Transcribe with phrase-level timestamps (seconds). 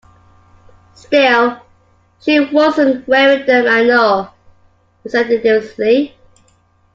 [0.95, 1.59] "Still,
[2.21, 4.29] she was not wearing them, I know,"
[5.03, 6.17] he said decisively.